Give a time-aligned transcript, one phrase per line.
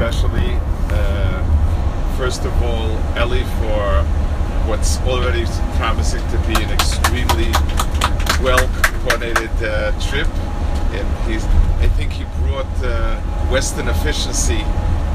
[0.00, 0.56] especially.
[0.92, 4.02] Uh, first of all, Ellie for
[4.66, 5.44] what's already
[5.76, 7.52] promising to be an extremely
[8.40, 8.66] well
[9.04, 10.26] coordinated uh, trip.
[10.96, 11.44] And he's,
[11.84, 13.20] I think he brought uh,
[13.52, 14.64] Western efficiency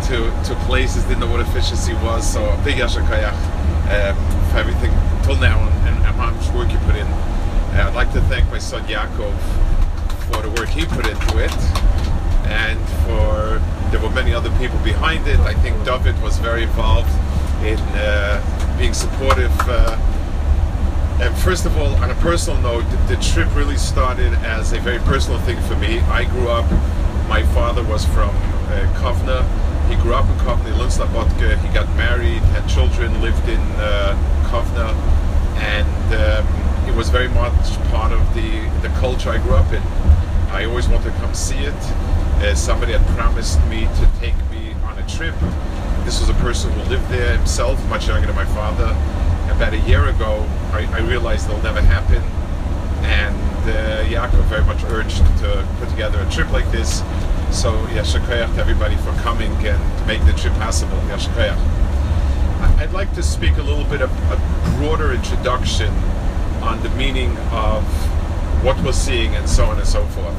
[0.05, 2.31] to, to places, didn't know what efficiency was.
[2.31, 3.33] So big Yasha Kayach
[3.89, 4.91] um, for everything
[5.23, 7.07] till now and, and how much work you put in.
[7.07, 9.33] Uh, I'd like to thank my son Yaakov
[10.29, 12.05] for the work he put into it
[12.48, 15.39] and for there were many other people behind it.
[15.41, 17.09] I think David was very involved
[17.63, 19.54] in uh, being supportive.
[19.62, 19.98] Uh,
[21.21, 24.80] and first of all, on a personal note, the, the, trip really started as a
[24.80, 25.99] very personal thing for me.
[26.02, 26.70] I grew up,
[27.30, 29.48] my father was from uh, Kovna.
[29.88, 31.57] He grew up in Kovna, Lunslabotke.
[31.66, 34.18] He got married, had children, lived in uh,
[34.49, 34.93] Kovna,
[35.62, 39.82] and um, it was very much part of the, the culture I grew up in.
[40.52, 41.73] I always wanted to come see it.
[42.41, 45.34] Uh, somebody had promised me to take me on a trip.
[46.03, 48.96] This was a person who lived there himself, much younger than my father.
[49.51, 52.21] About a year ago, I, I realized it'll never happen.
[53.05, 53.35] And
[53.70, 56.99] uh, Yaakov very much urged to put together a trip like this.
[57.51, 60.98] So, Yashakayach to everybody for coming and make the trip possible.
[61.07, 61.57] Yashakayach.
[62.77, 64.38] I'd like to speak a little bit of a
[64.78, 65.91] broader introduction
[66.62, 67.84] on the meaning of
[68.63, 70.35] what we're seeing and so on and so forth.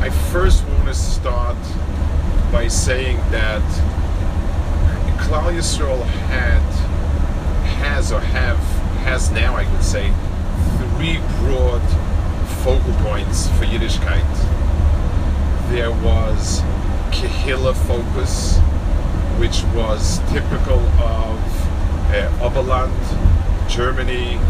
[0.00, 1.58] I first to start
[2.50, 3.60] by saying that
[5.18, 6.62] Klal Yisrael had,
[7.76, 8.56] has or have,
[9.04, 10.10] has now I would say,
[10.78, 11.82] three broad
[12.64, 14.24] focal points for Yiddishkeit.
[15.68, 16.62] There was
[17.10, 18.56] Kehillah focus,
[19.38, 21.38] which was typical of
[22.14, 22.96] uh, Oberland,
[23.68, 24.40] Germany,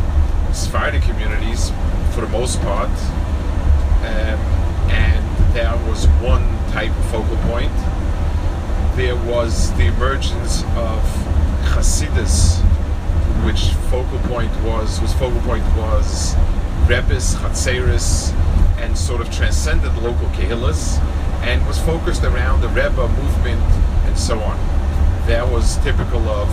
[0.53, 1.71] Sephardic communities
[2.15, 2.91] for the most part.
[4.07, 4.39] Um,
[4.89, 5.18] and
[5.59, 7.75] there was one type of focal point.
[8.97, 11.03] There was the emergence of
[11.75, 12.61] Hasidus,
[13.45, 16.37] which focal point was, whose focal point was
[16.87, 18.33] Rebbes, Hatzeris,
[18.79, 21.01] and sort of transcended local kehillas,
[21.43, 23.63] and was focused around the Rebbe movement
[24.07, 24.57] and so on.
[25.27, 26.49] That was typical of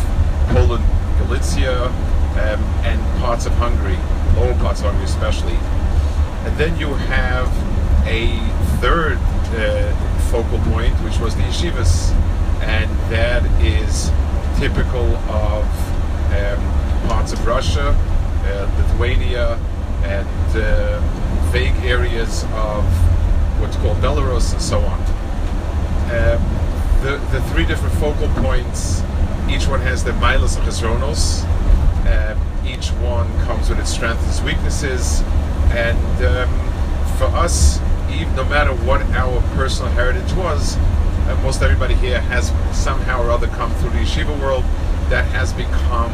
[0.50, 0.84] Poland,
[1.20, 4.00] Galicia, um, and parts of Hungary,
[4.36, 5.60] lower parts of Hungary especially.
[6.48, 7.48] And then you have
[8.08, 12.12] a third uh, focal point, which was the yeshivas,
[12.62, 14.12] and that is
[14.60, 15.66] typical of
[16.32, 17.96] um, parts of Russia,
[18.46, 19.58] uh, Lithuania,
[20.04, 21.00] and uh,
[21.52, 22.84] vague areas of
[23.60, 25.00] what's called Belarus and so on.
[26.06, 26.42] Um,
[27.04, 29.02] the, the three different focal points,
[29.50, 31.44] each one has their milas and chesronos.
[32.06, 35.22] Um, each one comes with its strengths and weaknesses,
[35.72, 36.50] and um,
[37.18, 37.80] for us,
[38.16, 43.32] even no matter what our personal heritage was, uh, most everybody here has somehow or
[43.32, 44.64] other come through the yeshiva world
[45.10, 46.12] that has become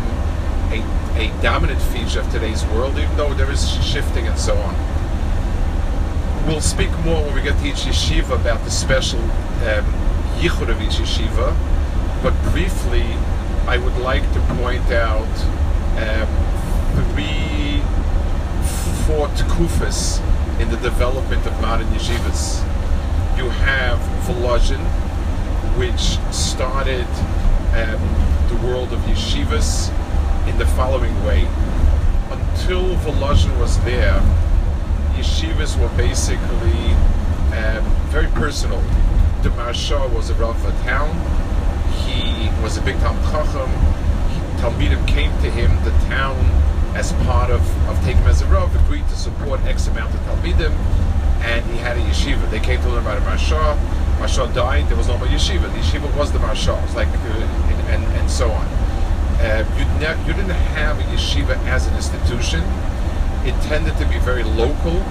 [0.71, 0.81] a,
[1.17, 4.75] a dominant feature of today's world, even though there is shifting and so on.
[6.47, 9.85] We'll speak more when we get to each yeshiva about the special um,
[10.39, 11.55] yichud of each yeshiva,
[12.23, 13.03] but briefly,
[13.67, 15.27] I would like to point out
[15.97, 16.27] um,
[17.13, 17.81] three,
[19.05, 19.27] four
[20.61, 22.61] in the development of modern yeshivas.
[23.35, 24.83] You have Volozhin,
[25.75, 27.07] which started
[27.73, 27.99] um,
[28.47, 29.89] the world of yeshivas
[30.47, 31.47] in the following way.
[32.29, 34.21] Until Volozhin was there,
[35.15, 36.93] yeshivas were basically
[37.57, 38.81] um, very personal.
[39.41, 41.09] The Maharsha was a Rav of town.
[42.05, 43.71] He was a big Talmud Chacham.
[44.61, 45.71] Talmidim came to him.
[45.83, 46.37] The town
[46.93, 50.71] as part of, of taking as a agreed to support X amount of Talmidim,
[51.41, 52.49] and he had a yeshiva.
[52.51, 53.77] They came to learn about a Maharsha.
[54.19, 55.61] Maharsha died, there was no more yeshiva.
[55.61, 58.65] The yeshiva was the Maharsha, it's like, uh, and, and so on.
[59.39, 62.61] Uh, you, ne- you didn't have a yeshiva as an institution.
[63.43, 65.01] It tended to be very local.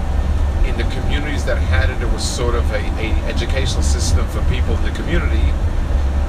[0.69, 4.45] In the communities that had it, it was sort of a, a educational system for
[4.45, 5.51] people in the community.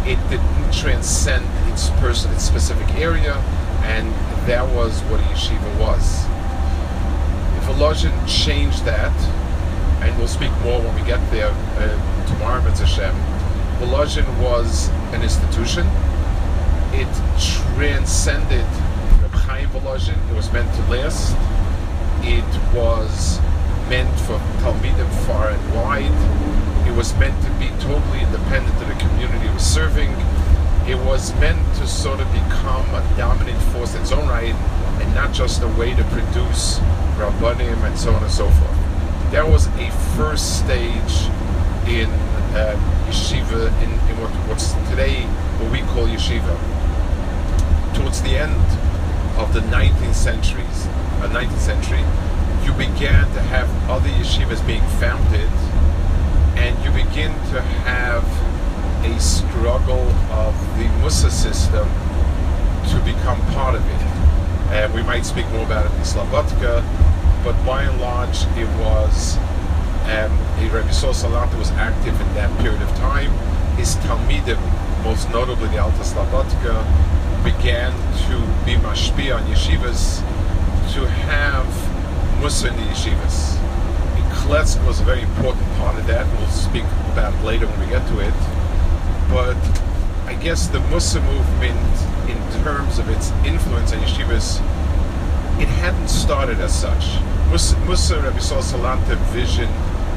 [0.10, 3.36] It didn't transcend its person, its specific area,
[3.84, 4.12] and
[4.48, 6.26] that was what a yeshiva was.
[7.58, 9.16] If Volozhin changed that,
[10.02, 13.16] and we'll speak more when we get there uh, tomorrow, Mitzvah Hashem,
[13.80, 15.86] Volozhin was an institution.
[16.94, 17.10] It
[17.76, 18.66] transcended
[19.22, 20.18] Reb Chaim Volozhin.
[20.32, 21.36] It was meant to last.
[22.24, 22.46] It
[22.76, 23.40] was
[23.90, 26.88] meant for Talmidim far and wide.
[26.88, 30.12] It was meant to be totally independent of the community it was serving
[30.88, 34.56] it was meant to sort of become a dominant force in its own right
[35.02, 36.80] and not just a way to produce
[37.18, 39.32] rabbanim and so on and so forth.
[39.32, 41.30] That was a first stage
[41.88, 42.10] in
[42.54, 42.76] uh,
[43.08, 45.24] yeshiva, in, in, what what, what's today
[45.60, 46.58] what we call yeshiva.
[47.96, 48.66] Towards the end
[49.38, 50.88] of the 19th centuries,
[51.22, 52.04] uh, 19th century,
[52.66, 55.50] you began to have other yeshivas being founded,
[56.58, 58.24] and you begin to have
[59.04, 61.88] a struggle of the Mussar system
[62.90, 64.02] to become part of it.
[64.72, 66.84] And we might speak more about it in Slobodka,
[67.44, 69.38] but by and large, it was
[70.06, 70.32] um,
[70.72, 73.32] Rabbi Salanter was active in that period of time.
[73.78, 74.62] His Talmidim,
[75.04, 76.84] most notably the Alter Slobodka,
[77.44, 77.92] began
[78.28, 80.20] to be mashpi on yeshivas
[80.94, 81.66] to have
[82.42, 83.58] Mussar in the yeshivas.
[84.32, 86.26] Kletsk was a very important part of that.
[86.38, 88.61] We'll speak about it later when we get to it.
[89.32, 89.56] But
[90.28, 91.80] I guess the Mussar movement,
[92.30, 94.60] in terms of its influence on yeshivas,
[95.62, 97.16] it hadn't started as such.
[97.50, 99.70] Mussar, Mussar Rabbi Salanter vision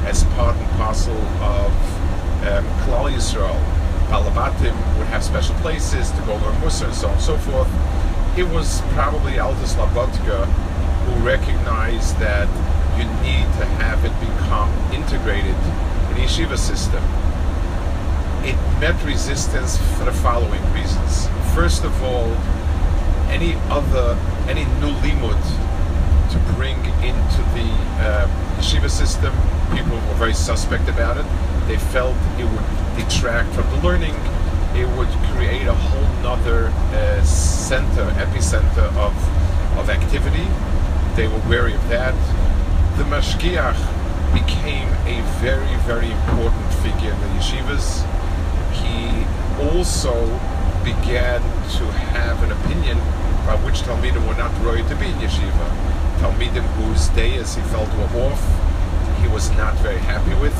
[0.05, 1.71] as part and parcel of
[2.43, 3.57] um, Klal Yisrael.
[4.09, 7.69] Balabatim would have special places to go learn Mussar and so on and so forth.
[8.37, 12.49] It was probably Alter Slobodka who recognized that
[12.97, 15.55] you need to have it become integrated
[16.09, 17.03] in the yeshiva system.
[18.45, 21.27] It met resistance for the following reasons.
[21.55, 22.29] First of all,
[23.33, 24.15] any other,
[24.47, 25.41] any new limud
[26.31, 27.65] to bring into the
[28.05, 28.27] uh,
[28.59, 29.33] yeshiva system,
[29.75, 31.25] people were very suspect about it.
[31.67, 34.13] They felt it would detract from the learning.
[34.75, 39.15] It would create a whole nother uh, center, epicenter of,
[39.79, 40.45] of activity.
[41.15, 42.13] They were wary of that.
[42.99, 43.81] The mashgiach
[44.33, 48.14] became a very, very important figure in the yeshivas.
[49.59, 50.13] Also
[50.83, 51.41] began
[51.79, 52.97] to have an opinion
[53.47, 55.67] by which Talmidim were not ready to be in yeshiva.
[56.19, 58.41] Talmidim whose days he felt were off,
[59.21, 60.55] he was not very happy with,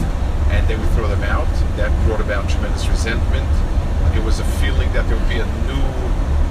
[0.50, 1.47] and they would throw them out.
[1.77, 3.50] That brought about tremendous resentment.
[4.15, 5.86] It was a feeling that there would be a new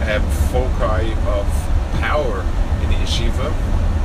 [0.04, 1.46] um, foci of
[1.98, 2.44] power
[2.82, 3.50] in the yeshiva,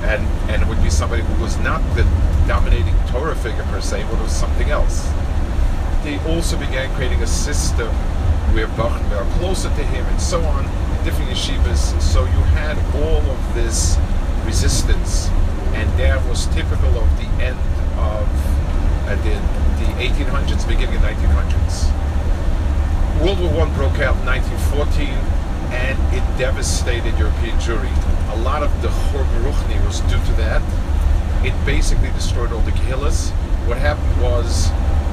[0.07, 2.03] and, and it would be somebody who was not the
[2.47, 5.11] dominating Torah figure per se, but was something else.
[6.03, 7.89] They also began creating a system
[8.57, 10.63] are closer to him and so on,
[11.03, 11.99] different yeshivas.
[12.01, 13.97] So you had all of this
[14.45, 15.29] resistance,
[15.73, 17.59] and that was typical of the end
[17.97, 18.27] of
[19.07, 19.35] uh, the,
[19.79, 21.89] the 1800s, beginning of 1900s.
[23.23, 25.07] World War One broke out in 1914,
[25.71, 27.91] and it devastated European Jewry.
[28.33, 29.23] A lot of the Chor
[29.85, 30.61] was due to that.
[31.45, 33.31] It basically destroyed all the kehillas.
[33.67, 34.69] What happened was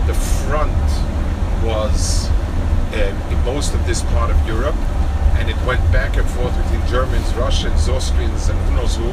[0.06, 0.72] the front
[1.64, 2.30] was
[2.92, 4.76] uh, in most of this part of Europe,
[5.36, 9.08] and it went back and forth between Germans, Russians, Austrians, and who knows who.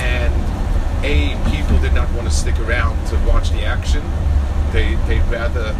[0.00, 0.34] And
[1.04, 4.02] a people did not want to stick around to watch the action.
[4.72, 5.76] They they'd rather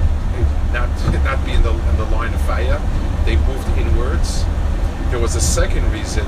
[0.72, 0.88] not
[1.24, 2.80] not be in the in the line of fire.
[3.24, 4.44] They moved inwards.
[5.10, 6.26] There was a second reason.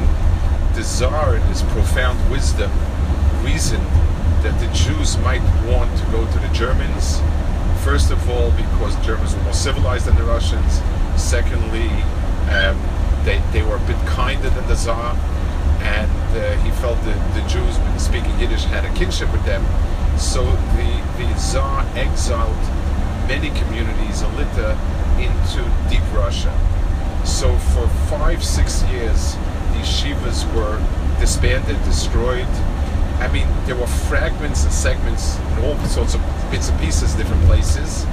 [0.74, 2.70] The Tsar, in his profound wisdom,
[3.42, 3.86] reasoned
[4.42, 7.20] that the Jews might want to go to the Germans.
[7.84, 10.80] First of all, because Germans were more civilized than the Russians.
[11.16, 11.88] Secondly,
[12.52, 12.78] um,
[13.24, 15.16] they, they were a bit kinder than the Tsar,
[15.80, 19.64] and uh, he felt that the Jews, speaking Yiddish, had a kinship with them.
[20.18, 22.56] So the, the Tsar exiled
[23.26, 24.76] many communities in Lita
[25.16, 26.52] into deep Russia.
[27.24, 29.36] So for five, six years,
[29.72, 30.78] these shivas were
[31.18, 32.48] disbanded, destroyed.
[33.20, 37.42] I mean, there were fragments and segments in all sorts of bits and pieces, different
[37.44, 38.04] places.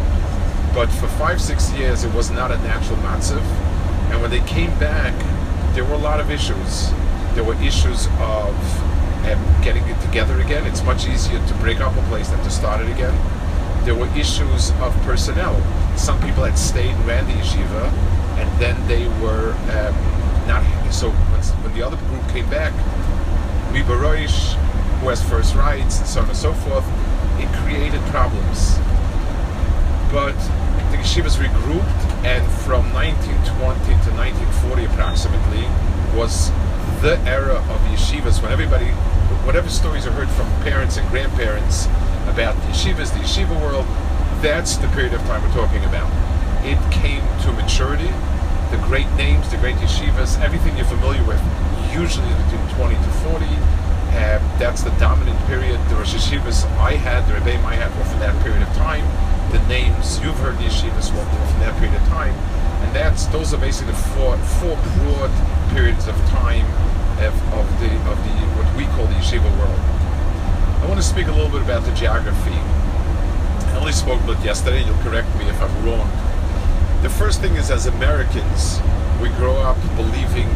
[0.73, 3.41] But for five, six years, it was not a natural matzav.
[4.11, 5.13] And when they came back,
[5.73, 6.91] there were a lot of issues.
[7.33, 8.55] There were issues of
[9.25, 10.65] um, getting it together again.
[10.65, 13.15] It's much easier to break up a place than to start it again.
[13.85, 15.55] There were issues of personnel.
[15.97, 17.91] Some people had stayed and ran the yeshiva,
[18.37, 20.63] and then they were um, not.
[20.93, 22.73] So when, when, the other group came back,
[23.73, 24.53] Ribaroish,
[24.99, 26.85] who has first rights, and so on and so forth,
[27.39, 28.77] it created problems.
[30.11, 30.37] But
[30.91, 35.65] the yeshivas regrouped, and from 1920 to 1940 approximately
[36.15, 36.49] was
[37.01, 38.87] the era of yeshivas when everybody,
[39.45, 41.85] whatever stories are heard from parents and grandparents
[42.27, 43.85] about the yeshivas, the yeshiva world,
[44.41, 46.09] that's the period of time we're talking about.
[46.65, 48.11] It came to maturity.
[48.71, 51.39] The great names, the great yeshivas, everything you're familiar with,
[51.93, 53.45] usually between 20 to 40.
[54.13, 55.79] Uh, that's the dominant period.
[55.89, 59.05] The Rosh Yeshivas I had, the Rebbeim I had were from that period of time.
[59.51, 62.35] The names you've heard the yeshivas were from that period of time.
[62.83, 65.31] And that's those are basically the four four broad
[65.71, 66.65] periods of time
[67.23, 69.79] of, of the of the what we call the yeshiva world.
[70.83, 72.53] I want to speak a little bit about the geography.
[72.53, 74.83] I only spoke about yesterday.
[74.83, 76.09] You'll correct me if I'm wrong.
[77.01, 78.79] The first thing is, as Americans,
[79.21, 80.49] we grow up believing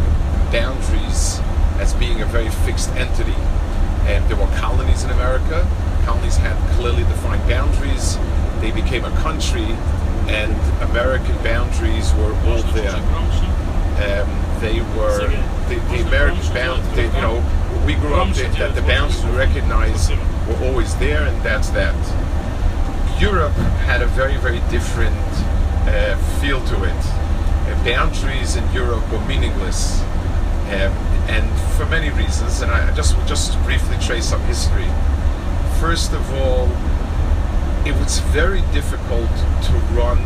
[0.52, 1.40] boundaries
[1.82, 3.36] as being a very fixed entity.
[4.06, 5.68] And there were colonies in America.
[6.06, 8.18] Colonies had clearly defined boundaries.
[8.62, 9.66] They became a country,
[10.30, 10.54] and
[10.90, 13.02] American boundaries were all there.
[13.98, 14.30] Um,
[14.62, 15.28] they were
[15.68, 16.96] the, the American boundaries.
[16.96, 17.42] They, you know,
[17.86, 20.10] we grew up that, that the boundaries we recognize
[20.48, 21.98] were always there, and that's that.
[23.20, 23.54] Europe
[23.86, 25.16] had a very, very different
[25.90, 27.02] uh, feel to it.
[27.66, 30.02] Uh, boundaries in Europe were meaningless,
[30.74, 30.94] um,
[31.28, 31.46] and
[31.78, 32.62] for many reasons.
[32.62, 34.90] And I just just briefly trace some history.
[35.80, 36.70] First of all,
[37.86, 39.30] it was very difficult
[39.66, 40.20] to run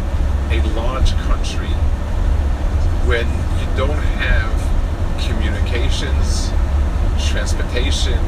[0.51, 1.73] a large country
[3.07, 3.27] when
[3.59, 4.51] you don't have
[5.27, 6.49] communications,
[7.29, 8.19] transportation,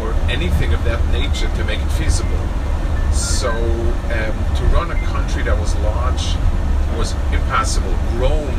[0.00, 2.30] or anything of that nature to make it feasible.
[3.12, 6.34] So um, to run a country that was large
[6.96, 7.92] was impossible.
[8.16, 8.56] Rome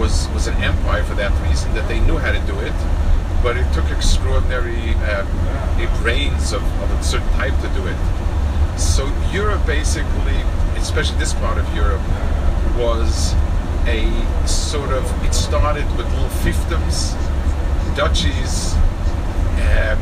[0.00, 2.72] was was an empire for that reason that they knew how to do it,
[3.42, 5.26] but it took extraordinary uh,
[6.02, 8.00] brains of, of a certain type to do it.
[8.78, 10.40] So Europe basically,
[10.76, 12.00] especially this part of Europe,
[12.78, 13.34] was
[13.86, 14.08] a
[14.46, 17.12] sort of it started with little fiefdoms,
[17.94, 18.74] duchies.
[19.68, 20.00] Um,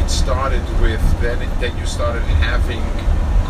[0.00, 2.82] it started with then it, then you started having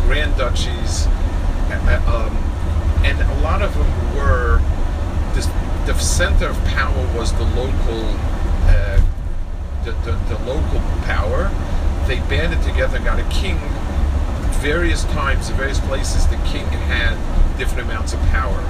[0.05, 2.35] grand duchies, uh, um,
[3.05, 4.59] and a lot of them were
[5.85, 8.03] the center of power was the local
[8.67, 9.01] uh,
[9.83, 11.51] the, the, the local power.
[12.07, 13.59] They banded together, got a king.
[14.61, 17.15] Various times, in various places, the king had
[17.57, 18.63] different amounts of power.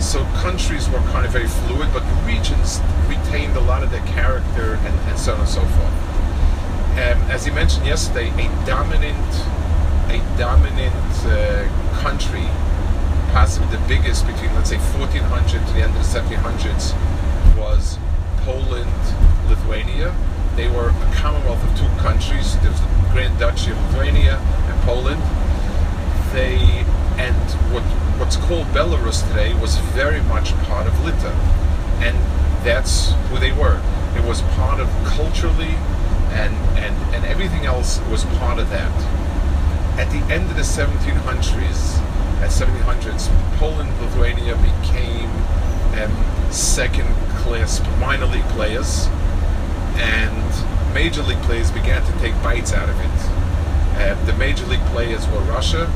[0.00, 4.04] So countries were kind of very fluid, but the regions retained a lot of their
[4.06, 5.92] character and, and so on and so forth.
[6.96, 9.16] Um, as you mentioned yesterday, a dominant,
[10.08, 10.94] a dominant
[11.26, 11.68] uh,
[12.00, 12.48] country,
[13.36, 16.96] possibly the biggest between let's say 1400 to the end of the 1700s,
[17.54, 17.98] was
[18.48, 18.88] Poland,
[19.50, 20.16] Lithuania.
[20.56, 22.56] They were a commonwealth of two countries.
[22.60, 25.20] There was the Grand Duchy of Lithuania and Poland.
[26.32, 26.56] They
[27.20, 27.36] and
[27.74, 27.82] what
[28.16, 31.32] what's called Belarus today was very much part of Lita,
[32.00, 32.16] and
[32.64, 33.82] that's who they were.
[34.16, 35.76] It was part of culturally,
[36.32, 38.96] and and and everything else was part of that.
[40.00, 42.00] At the end of the 1700s,
[42.40, 45.30] at 1700s, Poland, Lithuania became
[45.96, 49.06] um, second-class minor league players,
[49.96, 53.18] and major league players began to take bites out of it.
[53.98, 55.86] Uh, the major league players were Russia,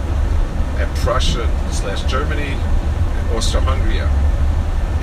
[0.78, 4.00] and Prussia slash Germany, and Austria-Hungary,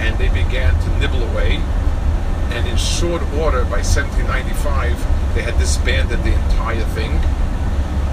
[0.03, 1.57] and they began to nibble away.
[2.49, 7.11] And in short order, by 1795, they had disbanded the entire thing,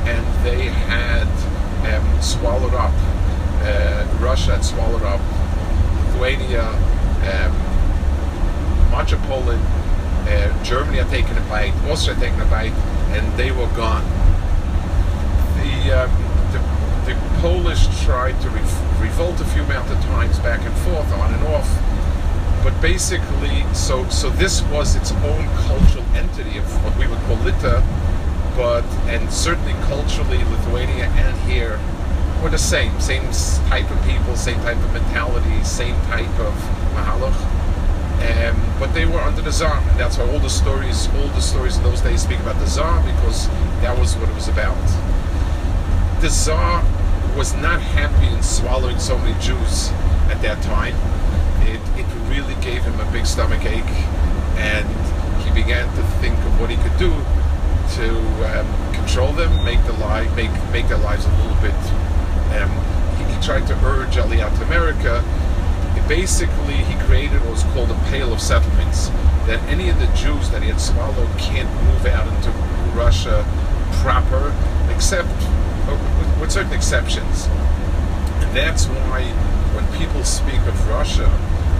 [0.04, 1.28] and they had
[1.86, 2.92] um, swallowed up.
[3.64, 5.20] Uh, Russia had swallowed up
[6.12, 6.68] Lithuania,
[7.32, 9.62] um, much of Poland,
[10.28, 12.72] uh, Germany had taken a bite, Austria had taken a bite,
[13.16, 14.04] and they were gone.
[15.56, 16.24] The um,
[17.04, 18.60] the Polish tried to re-
[18.98, 21.68] revolt a few amount of times back and forth, on and off.
[22.62, 27.36] But basically, so so this was its own cultural entity of what we would call
[27.44, 27.84] Lita,
[28.56, 31.78] but and certainly culturally, Lithuania and here
[32.44, 33.24] were the same, same
[33.68, 36.54] type of people, same type of mentality, same type of
[36.94, 37.34] mahalach.
[38.24, 41.40] Um, but they were under the Tsar, and that's why all the stories, all the
[41.40, 43.48] stories in those days speak about the Tsar because
[43.80, 44.76] that was what it was about
[46.24, 46.82] the Tsar
[47.36, 49.90] was not happy in swallowing so many Jews
[50.32, 50.94] at that time.
[51.68, 53.84] It, it really gave him a big stomach ache,
[54.56, 54.88] and
[55.44, 57.12] he began to think of what he could do
[58.00, 58.08] to
[58.48, 61.76] um, control them, make the life, make make their lives a little bit.
[63.18, 65.24] He, he, tried to urge Aliyah to America.
[65.96, 69.08] It basically, he created what was called a Pale of Settlements.
[69.46, 72.50] That any of the Jews that he had swallowed can't move out into
[72.96, 73.44] Russia
[74.02, 74.54] proper,
[74.94, 75.28] except
[75.88, 77.46] oh, with, with certain exceptions.
[78.40, 79.24] And that's why
[79.74, 81.28] when people speak of Russia,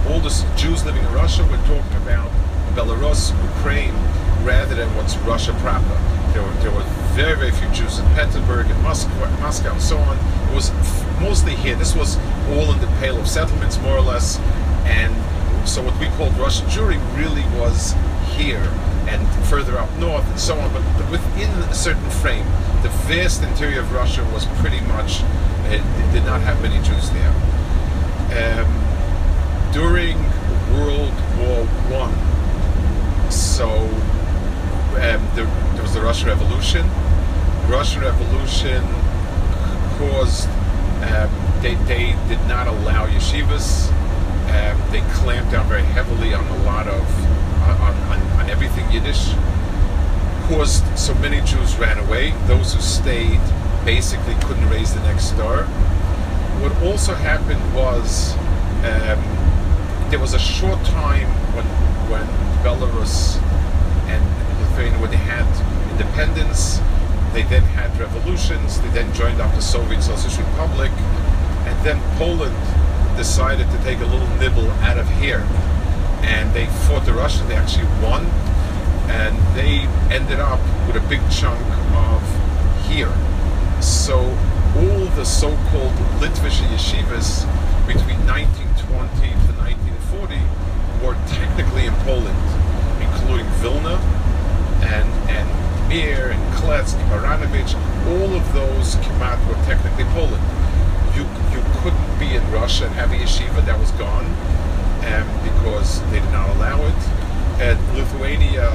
[0.09, 2.31] all the Jews living in Russia, we're talking about
[2.75, 3.95] Belarus, Ukraine,
[4.45, 5.97] rather than what's Russia proper.
[6.33, 6.83] There were, there were
[7.14, 10.19] very, very few Jews in Petersburg and Moscow, Moscow and so on.
[10.55, 10.71] Was
[11.21, 11.75] mostly here.
[11.75, 12.17] This was
[12.51, 14.39] all in the Pale of Settlements, more or less.
[14.87, 15.13] And
[15.69, 17.95] so what we called Russian Jewry really was
[18.37, 18.63] here
[19.09, 22.47] and further up north and so on, but, but within a certain frame.
[22.83, 25.23] The vast interior of Russia was pretty much,
[25.67, 27.35] it, it did not have many Jews there.
[28.63, 28.71] Um,
[29.73, 30.17] during
[30.79, 32.15] World War One,
[33.31, 33.69] so
[35.03, 36.89] um, there, there was the Russian Revolution.
[37.69, 38.85] Russian Revolution
[39.99, 40.49] caused
[41.05, 43.91] um, they, they did not allow yeshivas
[44.45, 47.03] Um, they clamped down very heavily on a lot of
[47.81, 49.33] on, on, on everything Yiddish.
[50.49, 52.33] Caused so many Jews ran away.
[52.47, 53.41] Those who stayed
[53.85, 55.65] basically couldn't raise the next star.
[56.61, 58.35] What also happened was
[58.85, 59.21] um,
[60.11, 61.65] there was a short time when
[62.13, 62.27] when
[62.63, 63.41] Belarus
[64.13, 64.23] and
[64.61, 65.24] Lithuania when they
[67.35, 68.81] they then had revolutions.
[68.81, 70.93] They then joined up the Soviet Socialist Republic,
[71.67, 72.55] and then Poland
[73.17, 75.43] decided to take a little nibble out of here,
[76.23, 77.49] and they fought the Russians.
[77.49, 78.26] They actually won,
[79.11, 79.83] and they
[80.14, 81.61] ended up with a big chunk
[81.99, 82.23] of
[82.87, 83.12] here.
[83.83, 84.19] So
[84.76, 87.43] all the so-called Litvish yeshivas
[87.87, 90.38] between 1920 to 1940
[91.03, 92.38] were technically in Poland,
[93.03, 93.99] including Vilna
[94.87, 97.75] and and Mir and Kletsk, Baranovich.
[98.09, 100.43] All of those Kemat were technically Poland.
[101.14, 101.23] You
[101.53, 104.26] you couldn't be in Russia and have a yeshiva that was gone
[105.05, 107.00] um, because they did not allow it.
[107.61, 108.71] And Lithuania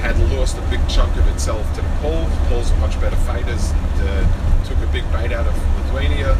[0.00, 2.30] had lost a big chunk of itself to the Poles.
[2.30, 6.36] The Poles were much better fighters and uh, took a big bite out of Lithuania.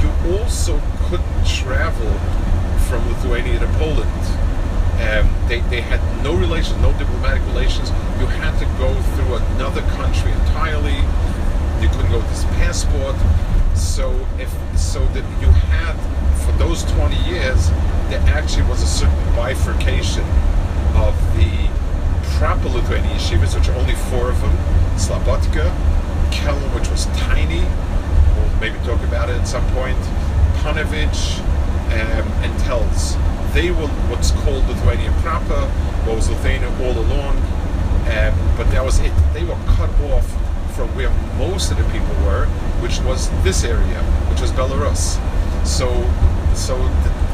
[0.00, 2.12] You also couldn't travel
[2.88, 4.49] from Lithuania to Poland.
[5.00, 7.88] Um, they, they had no relations, no diplomatic relations.
[8.20, 10.96] You had to go through another country entirely.
[11.80, 13.16] You couldn't go with this passport.
[13.74, 15.96] So if so that you had
[16.44, 17.70] for those 20 years,
[18.10, 20.24] there actually was a certain bifurcation
[20.96, 21.70] of the
[22.36, 24.52] proper Lithuanian yeshivas, which are only four of them,
[24.96, 25.70] Slobodka,
[26.30, 27.64] Kelm, which was tiny.
[28.36, 29.98] We'll maybe talk about it at some point.
[30.60, 31.40] Panovich,
[31.90, 33.16] um, and Telz.
[33.52, 35.66] They were what's called Lithuania proper,
[36.06, 37.36] what was Lithuania all along,
[38.06, 39.12] um, but that was it.
[39.32, 40.26] They were cut off
[40.76, 42.46] from where most of the people were,
[42.80, 45.18] which was this area, which was Belarus.
[45.66, 45.88] So,
[46.54, 46.76] so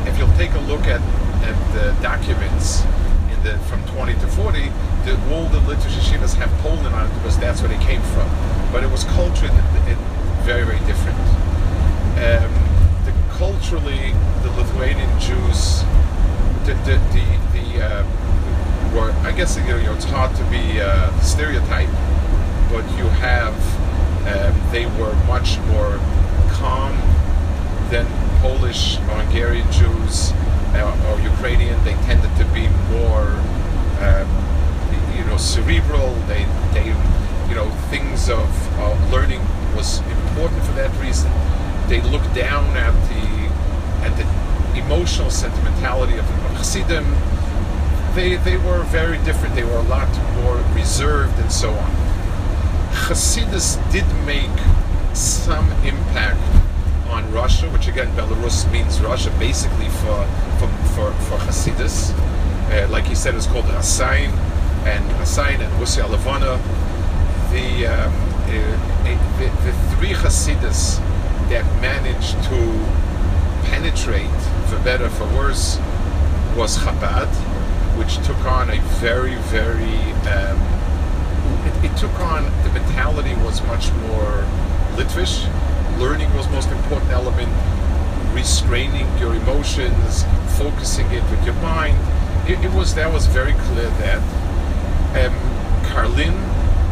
[0.07, 1.01] if you'll take a look at,
[1.45, 2.83] at the documents
[3.47, 4.59] the from 20 to 40,
[5.07, 8.29] the, all the Litvish yeshivas have Poland on it because that's where they came from.
[8.73, 9.55] But it was culturally
[10.43, 11.19] very, very different.
[12.19, 12.51] Um,
[13.07, 14.13] the, culturally,
[14.43, 15.87] the Lithuanian Jews,
[16.67, 21.89] the the the, the uh, I guess you know it's hard to be uh, stereotype,
[22.71, 23.55] but you have
[24.27, 26.01] um, they were much more
[26.59, 26.97] calm
[27.91, 28.07] than
[28.41, 30.33] Polish Hungarian Jews
[30.75, 31.79] uh, or Ukrainian.
[31.85, 33.31] They tended to be more
[34.03, 34.27] um,
[35.17, 36.15] you know cerebral.
[36.27, 36.43] They
[36.75, 36.87] they
[37.49, 38.51] you know things of
[39.13, 39.43] learning
[39.77, 41.31] was important for that reason.
[41.87, 43.23] They looked down at the
[44.03, 44.46] at the
[44.79, 47.05] emotional sentimentality of, of Chassidim.
[48.15, 49.55] They they were very different.
[49.55, 50.09] They were a lot
[50.43, 51.91] more reserved and so on.
[53.07, 54.57] Hasidus did make
[55.15, 56.41] some impact
[57.09, 60.27] on Russia, which again Belarus means Russia, basically for
[60.59, 62.13] for for, for Hasidus.
[62.71, 64.31] Uh, like he said, it's called Rasain
[64.87, 66.61] and Rasain and Levana.
[67.53, 68.13] The, um,
[68.47, 70.99] uh, the the three Hasidus
[71.49, 73.06] that managed to
[73.71, 75.79] penetrate, for better for worse,
[76.57, 77.29] was Chabad,
[77.99, 79.99] which took on a very very
[80.33, 80.59] um,
[81.67, 84.45] it, it, took on the mentality was much more
[84.97, 85.47] Litvish.
[85.99, 87.53] Learning was most important element.
[88.35, 90.25] Restraining your emotions,
[90.59, 91.97] focusing it with your mind.
[92.49, 94.23] It, it was that was very clear that
[95.17, 95.35] um,
[95.85, 96.37] Karlin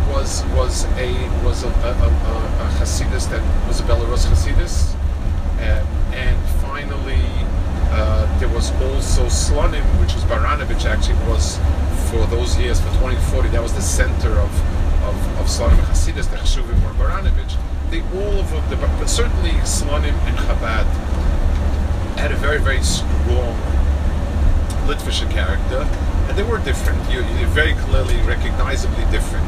[0.09, 1.13] was was a
[1.45, 6.39] was a, a, a, a Hasidus that was a Belarus Hasidus, um, and
[6.75, 7.23] finally
[7.95, 11.59] uh, there was also Slonim, which was Baranovich actually was
[12.11, 14.53] for those years, for 2040, that was the center of,
[15.07, 17.55] of, of Slonim and Hasidus, the Cheshuvim or Baranovich.
[17.91, 20.87] They all of them, but certainly Slonim and Chabad
[22.19, 23.55] had a very, very strong
[24.91, 25.87] Litvish character,
[26.27, 26.99] and they were different.
[27.09, 29.47] You, you very clearly, recognizably different.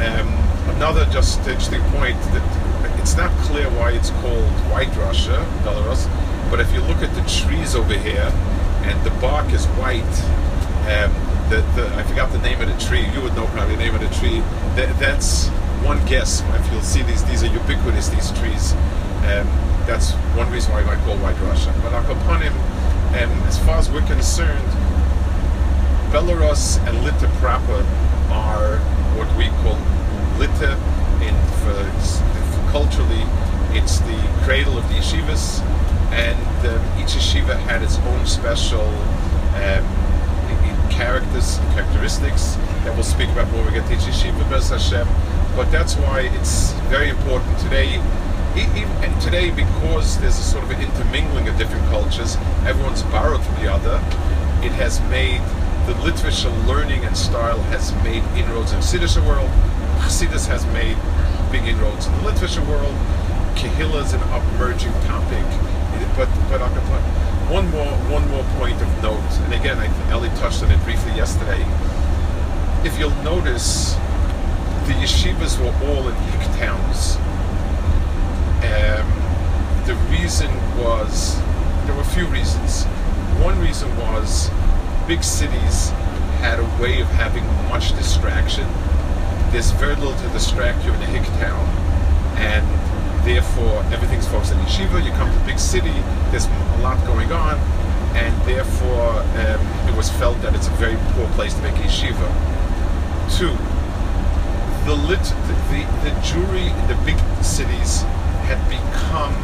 [0.00, 0.28] Um,
[0.74, 2.67] another just interesting point that
[3.08, 6.04] it's not clear why it's called White Russia, Belarus,
[6.50, 8.28] but if you look at the trees over here,
[8.84, 10.04] and the bark is white,
[10.92, 11.08] um,
[11.48, 13.08] the, the, I forgot the name of the tree.
[13.14, 14.40] You would know probably the name of the tree.
[14.76, 15.48] That, that's
[15.80, 16.42] one guess.
[16.52, 18.10] If you'll see these, these are ubiquitous.
[18.10, 18.74] These trees.
[19.24, 19.48] Um,
[19.88, 21.72] that's one reason why I call White Russia.
[21.80, 24.68] But Akapanim, um, as far as we're concerned,
[26.12, 27.80] Belarus and Lita proper
[28.28, 28.76] are
[29.16, 29.80] what we call
[30.36, 30.76] Lita.
[31.24, 32.37] In for
[32.70, 33.24] culturally,
[33.72, 35.60] it's the cradle of the yeshivas,
[36.12, 38.86] and um, each yeshiva had its own special.
[39.58, 40.08] Um,
[40.98, 45.06] characters, characteristics that we'll speak about when we get to Yeshiva Bez Hashem.
[45.54, 48.02] But that's why it's very important today.
[48.56, 53.44] even and today, because there's a sort of an intermingling of different cultures, everyone's borrowed
[53.44, 54.02] from the other.
[54.66, 55.40] It has made
[55.86, 59.50] the literature learning and style has made inroads in the Siddur world.
[60.02, 60.96] Hasidus has made
[61.50, 62.94] big inroads in the literature world.
[63.56, 65.44] Kehillah is an upmerging topic.
[66.16, 67.04] But but I point
[67.50, 71.12] one more one more point of note, and again, I Ellie touched on it briefly
[71.12, 71.64] yesterday.
[72.84, 73.94] If you'll notice,
[74.86, 77.16] the yeshivas were all in hick towns.
[78.62, 79.06] Um,
[79.86, 81.40] the reason was
[81.86, 82.84] there were a few reasons.
[83.42, 84.50] One reason was
[85.06, 85.90] big cities
[86.40, 88.66] had a way of having much distraction.
[89.50, 91.64] There's very little to distract you in a hick town,
[92.36, 92.64] and
[93.26, 95.02] therefore everything's focused on yeshiva.
[95.04, 95.94] You come to a big city,
[96.30, 97.56] there's a lot going on,
[98.14, 102.28] and therefore um, it was felt that it's a very poor place to make yeshiva.
[103.38, 103.56] Two,
[104.84, 105.54] the lit, the,
[106.04, 108.02] the, Jewry in the big cities
[108.48, 109.34] had become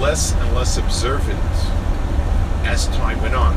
[0.00, 1.38] less and less observant
[2.64, 3.54] as time went on.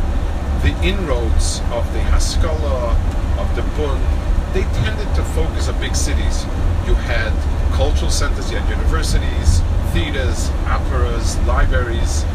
[0.62, 2.96] The inroads of the Haskalah,
[3.40, 4.19] of the Bund,
[4.54, 6.44] they tended to focus on big cities.
[6.88, 7.32] You had
[7.74, 9.62] cultural centers, you had universities,
[9.94, 12.26] theaters, operas, libraries.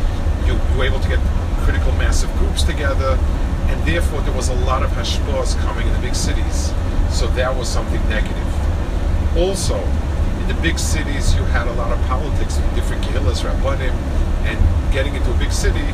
[0.47, 1.19] You, were able to get
[1.65, 3.19] critical mass of groups together,
[3.69, 6.73] and therefore there was a lot of hashpahs coming in the big cities.
[7.11, 9.37] So that was something negative.
[9.37, 9.79] Also,
[10.41, 13.95] in the big cities, you had a lot of politics with different kehillas, rabbanim,
[14.47, 15.87] and getting into a big city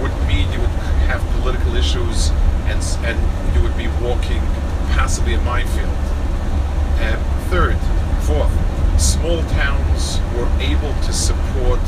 [0.00, 0.76] would mean you would
[1.08, 2.30] have political issues,
[2.70, 3.18] and and
[3.54, 4.42] you would be walking
[4.92, 5.88] possibly a minefield.
[7.00, 7.20] And
[7.50, 7.78] third,
[8.24, 8.52] fourth,
[9.00, 11.80] small towns were able to support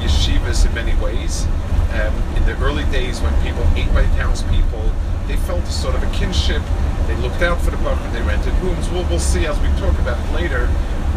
[0.00, 1.46] yeshivas in many ways.
[1.92, 4.92] Um, in the early days, when people ate by townspeople,
[5.26, 6.62] they felt a sort of a kinship.
[7.06, 8.12] They looked out for the public.
[8.12, 8.88] They rented rooms.
[8.90, 10.68] We'll, we'll see as we talk about it later.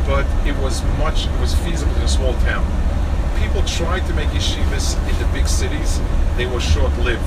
[0.06, 1.28] But it was much.
[1.28, 2.64] It was feasible in a small town.
[3.42, 6.00] People tried to make yeshivas in the big cities.
[6.38, 7.24] They were short-lived.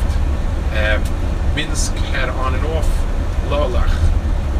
[0.77, 1.03] Um,
[1.55, 3.08] Minsk had on and off.
[3.51, 3.91] Lolach.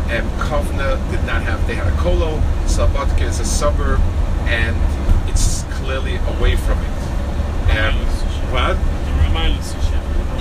[0.09, 1.67] And Kovna did not have.
[1.67, 2.41] They had a kolo.
[2.65, 4.01] Slobodka is a suburb,
[4.49, 4.75] and
[5.29, 6.99] it's clearly away from it.
[7.77, 7.95] Um,
[8.51, 8.77] what?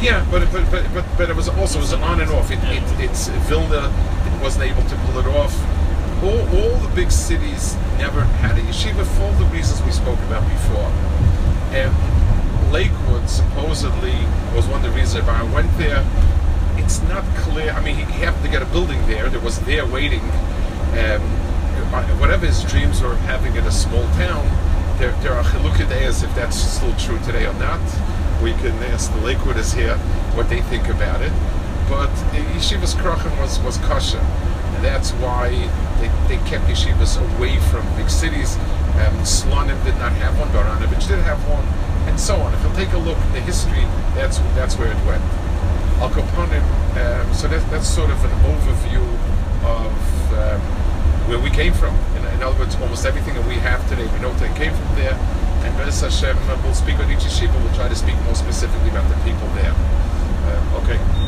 [0.01, 2.49] Yeah, but but but but, but it was also it was on and off.
[2.51, 3.91] It, it, it's Vilna
[4.37, 5.53] it wasn't able to pull it off.
[6.23, 10.19] All, all the big cities never had a yeshiva for all the reasons we spoke
[10.19, 10.89] about before.
[11.73, 11.91] And
[12.71, 14.15] Lakewood supposedly
[14.55, 16.05] was one of the reasons if I went there.
[16.77, 17.71] It's not clear.
[17.71, 19.29] I mean, he happened to get a building there.
[19.29, 20.21] There was there waiting.
[20.97, 21.21] Um,
[22.19, 24.45] whatever his dreams were of having in a small town,
[24.99, 27.81] there, there are chilukadeas if that's still true today or not.
[28.41, 29.97] We can ask the Lakewooders here
[30.35, 31.31] what they think about it.
[31.89, 34.19] But Yeshivas Krachim was, was kosher.
[34.19, 35.49] And that's why
[35.99, 38.57] they, they kept yeshivas away from big cities.
[39.01, 41.65] Um, Slonim did not have one, Baranovich did have one,
[42.07, 42.53] and so on.
[42.53, 45.23] If you'll take a look at the history, that's that's where it went
[46.01, 46.61] a.
[46.97, 49.01] Um, so that, that's sort of an overview
[49.65, 49.93] of
[50.33, 50.61] um,
[51.27, 51.95] where we came from.
[52.15, 54.95] In, in, other words, almost everything that we have today, we know they came from
[54.95, 55.13] there.
[55.65, 57.53] And Beres Hashem will speak on each yeshiva.
[57.63, 59.73] We'll try to speak more specifically about the people there.
[59.73, 61.27] Uh, okay.